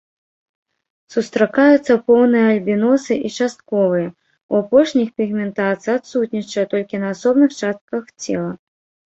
[1.15, 4.07] Сустракаюцца поўныя альбіносы і частковыя,
[4.55, 8.51] у апошніх пігментацыя адсутнічае толькі на асобных частках цела.